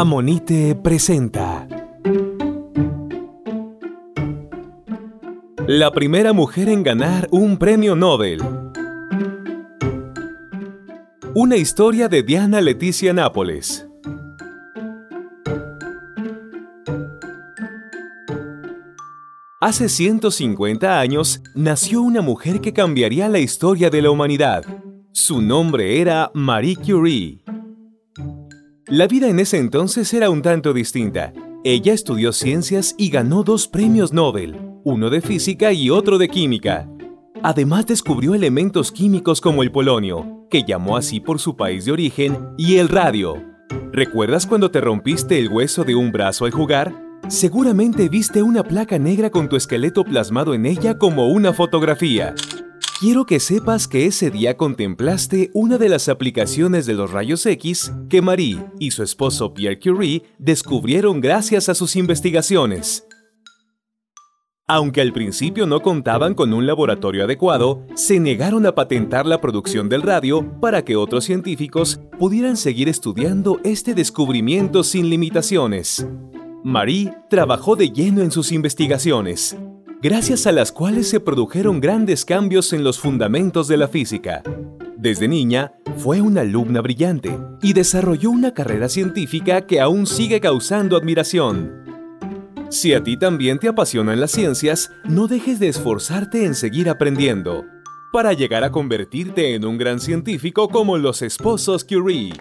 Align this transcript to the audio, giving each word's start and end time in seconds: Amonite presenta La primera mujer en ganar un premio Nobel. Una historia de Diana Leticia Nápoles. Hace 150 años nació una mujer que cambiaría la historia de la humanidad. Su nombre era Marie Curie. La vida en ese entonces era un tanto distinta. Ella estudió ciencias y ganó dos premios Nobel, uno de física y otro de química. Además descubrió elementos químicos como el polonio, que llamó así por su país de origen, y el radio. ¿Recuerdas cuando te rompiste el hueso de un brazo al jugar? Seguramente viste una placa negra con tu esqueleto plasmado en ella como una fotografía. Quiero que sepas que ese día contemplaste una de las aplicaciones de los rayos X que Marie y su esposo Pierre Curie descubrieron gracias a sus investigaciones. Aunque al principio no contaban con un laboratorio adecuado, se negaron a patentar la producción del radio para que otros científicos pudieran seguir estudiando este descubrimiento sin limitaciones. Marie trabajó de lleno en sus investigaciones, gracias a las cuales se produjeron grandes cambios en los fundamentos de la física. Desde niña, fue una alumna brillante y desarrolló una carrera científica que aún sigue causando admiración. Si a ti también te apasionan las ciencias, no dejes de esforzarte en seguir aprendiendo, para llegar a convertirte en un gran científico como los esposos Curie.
Amonite 0.00 0.76
presenta 0.76 1.66
La 5.66 5.90
primera 5.90 6.32
mujer 6.32 6.68
en 6.68 6.84
ganar 6.84 7.26
un 7.32 7.58
premio 7.58 7.96
Nobel. 7.96 8.40
Una 11.34 11.56
historia 11.56 12.08
de 12.08 12.22
Diana 12.22 12.60
Leticia 12.60 13.12
Nápoles. 13.12 13.88
Hace 19.60 19.88
150 19.88 21.00
años 21.00 21.42
nació 21.56 22.02
una 22.02 22.22
mujer 22.22 22.60
que 22.60 22.72
cambiaría 22.72 23.28
la 23.28 23.40
historia 23.40 23.90
de 23.90 24.02
la 24.02 24.10
humanidad. 24.10 24.64
Su 25.10 25.42
nombre 25.42 26.00
era 26.00 26.30
Marie 26.34 26.76
Curie. 26.76 27.42
La 28.90 29.06
vida 29.06 29.28
en 29.28 29.38
ese 29.38 29.58
entonces 29.58 30.14
era 30.14 30.30
un 30.30 30.40
tanto 30.40 30.72
distinta. 30.72 31.34
Ella 31.62 31.92
estudió 31.92 32.32
ciencias 32.32 32.94
y 32.96 33.10
ganó 33.10 33.42
dos 33.42 33.68
premios 33.68 34.14
Nobel, 34.14 34.58
uno 34.82 35.10
de 35.10 35.20
física 35.20 35.74
y 35.74 35.90
otro 35.90 36.16
de 36.16 36.30
química. 36.30 36.88
Además 37.42 37.86
descubrió 37.86 38.34
elementos 38.34 38.90
químicos 38.90 39.42
como 39.42 39.62
el 39.62 39.70
polonio, 39.70 40.46
que 40.48 40.64
llamó 40.64 40.96
así 40.96 41.20
por 41.20 41.38
su 41.38 41.54
país 41.54 41.84
de 41.84 41.92
origen, 41.92 42.38
y 42.56 42.76
el 42.76 42.88
radio. 42.88 43.36
¿Recuerdas 43.92 44.46
cuando 44.46 44.70
te 44.70 44.80
rompiste 44.80 45.38
el 45.38 45.50
hueso 45.50 45.84
de 45.84 45.94
un 45.94 46.10
brazo 46.10 46.46
al 46.46 46.52
jugar? 46.52 46.94
Seguramente 47.28 48.08
viste 48.08 48.42
una 48.42 48.62
placa 48.62 48.98
negra 48.98 49.28
con 49.28 49.50
tu 49.50 49.56
esqueleto 49.56 50.02
plasmado 50.02 50.54
en 50.54 50.64
ella 50.64 50.96
como 50.96 51.28
una 51.28 51.52
fotografía. 51.52 52.34
Quiero 53.00 53.26
que 53.26 53.38
sepas 53.38 53.86
que 53.86 54.06
ese 54.06 54.28
día 54.28 54.56
contemplaste 54.56 55.52
una 55.54 55.78
de 55.78 55.88
las 55.88 56.08
aplicaciones 56.08 56.84
de 56.84 56.94
los 56.94 57.12
rayos 57.12 57.46
X 57.46 57.92
que 58.10 58.20
Marie 58.22 58.58
y 58.80 58.90
su 58.90 59.04
esposo 59.04 59.54
Pierre 59.54 59.78
Curie 59.78 60.24
descubrieron 60.40 61.20
gracias 61.20 61.68
a 61.68 61.76
sus 61.76 61.94
investigaciones. 61.94 63.06
Aunque 64.66 65.00
al 65.00 65.12
principio 65.12 65.64
no 65.64 65.80
contaban 65.80 66.34
con 66.34 66.52
un 66.52 66.66
laboratorio 66.66 67.22
adecuado, 67.22 67.86
se 67.94 68.18
negaron 68.18 68.66
a 68.66 68.74
patentar 68.74 69.26
la 69.26 69.40
producción 69.40 69.88
del 69.88 70.02
radio 70.02 70.58
para 70.60 70.84
que 70.84 70.96
otros 70.96 71.22
científicos 71.22 72.00
pudieran 72.18 72.56
seguir 72.56 72.88
estudiando 72.88 73.60
este 73.62 73.94
descubrimiento 73.94 74.82
sin 74.82 75.08
limitaciones. 75.08 76.04
Marie 76.64 77.14
trabajó 77.30 77.76
de 77.76 77.90
lleno 77.90 78.22
en 78.22 78.32
sus 78.32 78.50
investigaciones, 78.50 79.56
gracias 80.00 80.46
a 80.46 80.52
las 80.52 80.70
cuales 80.70 81.08
se 81.08 81.20
produjeron 81.20 81.80
grandes 81.80 82.24
cambios 82.24 82.72
en 82.72 82.84
los 82.84 82.98
fundamentos 82.98 83.68
de 83.68 83.76
la 83.76 83.88
física. 83.88 84.42
Desde 84.96 85.28
niña, 85.28 85.72
fue 85.96 86.20
una 86.20 86.42
alumna 86.42 86.80
brillante 86.80 87.38
y 87.62 87.72
desarrolló 87.72 88.30
una 88.30 88.54
carrera 88.54 88.88
científica 88.88 89.66
que 89.66 89.80
aún 89.80 90.06
sigue 90.06 90.40
causando 90.40 90.96
admiración. 90.96 91.84
Si 92.70 92.92
a 92.94 93.02
ti 93.02 93.16
también 93.16 93.58
te 93.58 93.68
apasionan 93.68 94.20
las 94.20 94.32
ciencias, 94.32 94.90
no 95.04 95.26
dejes 95.26 95.58
de 95.58 95.68
esforzarte 95.68 96.44
en 96.44 96.54
seguir 96.54 96.90
aprendiendo, 96.90 97.64
para 98.12 98.32
llegar 98.32 98.62
a 98.62 98.70
convertirte 98.70 99.54
en 99.54 99.64
un 99.64 99.78
gran 99.78 100.00
científico 100.00 100.68
como 100.68 100.98
los 100.98 101.22
esposos 101.22 101.84
Curie. 101.84 102.32